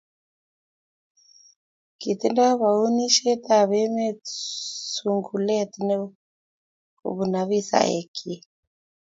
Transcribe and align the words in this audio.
kitindoi 1.99 2.53
bounishet 2.61 3.43
ab 3.59 3.69
emet 3.83 4.21
sungulet 4.93 5.71
neo 5.87 6.05
kubun 6.97 7.33
afisaek 7.41 8.05
chi 8.17 8.33